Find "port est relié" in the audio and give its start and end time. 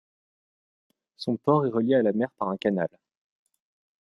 1.37-1.93